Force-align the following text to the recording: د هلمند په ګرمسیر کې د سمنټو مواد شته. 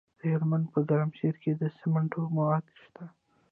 د 0.19 0.21
هلمند 0.33 0.65
په 0.73 0.79
ګرمسیر 0.89 1.33
کې 1.43 1.51
د 1.61 1.63
سمنټو 1.77 2.21
مواد 2.35 2.65
شته. 2.83 3.05